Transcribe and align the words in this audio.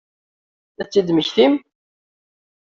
Ad 0.81 0.87
tt-id-temmektim? 0.87 1.53